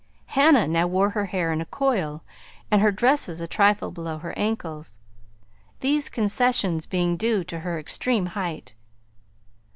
Hannah 0.25 0.67
now 0.67 0.87
wore 0.87 1.11
her 1.11 1.25
hair 1.25 1.51
in 1.53 1.61
a 1.61 1.65
coil 1.65 2.23
and 2.71 2.81
her 2.81 2.91
dresses 2.91 3.39
a 3.39 3.45
trifle 3.45 3.91
below 3.91 4.17
her 4.17 4.33
ankles, 4.35 4.97
these 5.81 6.09
concessions 6.09 6.87
being 6.87 7.17
due 7.17 7.43
to 7.43 7.59
her 7.59 7.77
extreme 7.77 8.25
height. 8.25 8.73